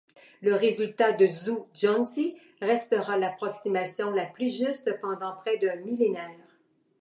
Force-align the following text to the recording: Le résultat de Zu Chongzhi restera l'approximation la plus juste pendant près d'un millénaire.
Le 0.41 0.55
résultat 0.55 1.11
de 1.13 1.27
Zu 1.27 1.51
Chongzhi 1.75 2.35
restera 2.59 3.19
l'approximation 3.19 4.09
la 4.09 4.25
plus 4.25 4.49
juste 4.49 4.99
pendant 4.99 5.35
près 5.43 5.57
d'un 5.57 5.75
millénaire. 5.75 6.57